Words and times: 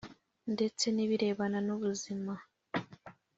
ndetse 0.53 0.85
n’ibirebana 0.91 1.59
n’ubuzima 1.67 2.33